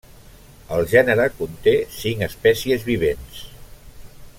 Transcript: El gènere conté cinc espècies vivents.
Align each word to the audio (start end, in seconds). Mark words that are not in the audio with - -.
El 0.77 0.87
gènere 0.93 1.27
conté 1.41 1.75
cinc 1.99 2.25
espècies 2.31 2.89
vivents. 2.93 3.47